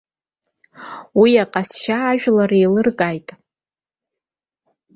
[1.19, 3.27] Уи аҟазшьа ажәлар еилыркааит.